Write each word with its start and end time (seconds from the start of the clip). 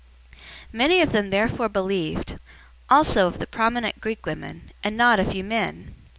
017:012 0.31 0.37
Many 0.73 1.01
of 1.01 1.11
them 1.11 1.29
therefore 1.29 1.69
believed; 1.69 2.39
also 2.89 3.27
of 3.27 3.37
the 3.37 3.45
prominent 3.45 4.01
Greek 4.01 4.25
women, 4.25 4.71
and 4.83 4.97
not 4.97 5.19
a 5.19 5.25
few 5.25 5.43
men. 5.43 5.93